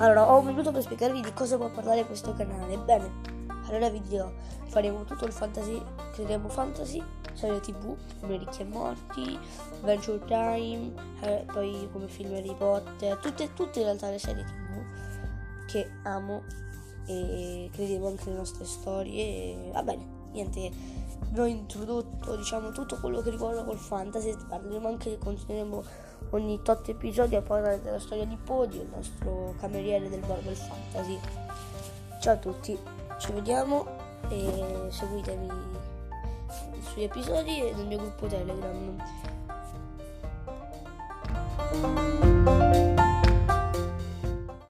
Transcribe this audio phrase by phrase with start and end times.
[0.00, 2.78] Allora, ho venuto per spiegarvi di cosa può parlare questo canale.
[2.78, 3.10] Bene,
[3.68, 4.32] allora vi dirò,
[4.68, 5.78] faremo tutto il fantasy,
[6.14, 7.04] creeremo fantasy,
[7.34, 9.38] serie tv come Ricchi e Morti,
[9.82, 15.66] Adventure Time, eh, poi come film Harry Potter, tutte, tutte in realtà le serie tv
[15.66, 16.44] che amo
[17.04, 19.70] e crederemo anche le nostre storie.
[19.70, 20.70] Va bene, niente,
[21.36, 25.82] ho introdotto diciamo tutto quello che riguarda col fantasy, parleremo anche, continueremo
[26.30, 31.18] ogni tot episodi a parlare della storia di Podio, il nostro cameriere del Marvel Fantasy.
[32.20, 32.78] Ciao a tutti,
[33.18, 33.86] ci vediamo
[34.28, 35.48] e seguitemi
[36.80, 39.39] sugli episodi e nel mio gruppo Telegram.